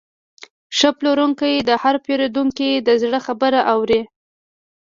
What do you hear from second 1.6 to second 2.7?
د هر پیرودونکي